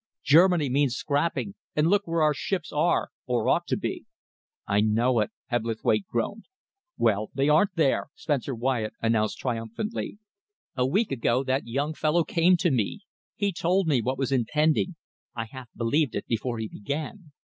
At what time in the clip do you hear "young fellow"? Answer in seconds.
11.67-12.23